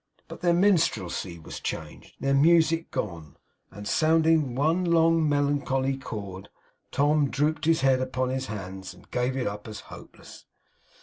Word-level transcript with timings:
But 0.27 0.41
their 0.41 0.51
minstrelsy 0.55 1.37
was 1.37 1.59
changed, 1.59 2.15
their 2.19 2.33
music 2.33 2.89
gone; 2.89 3.37
and 3.69 3.87
sounding 3.87 4.55
one 4.55 4.83
long 4.83 5.29
melancholy 5.29 5.95
chord, 5.95 6.49
Tom 6.89 7.29
drooped 7.29 7.65
his 7.65 7.81
head 7.81 8.01
upon 8.01 8.29
his 8.29 8.47
hands 8.47 8.95
and 8.95 9.11
gave 9.11 9.37
it 9.37 9.45
up 9.45 9.67
as 9.67 9.81
hopeless. 9.93 10.47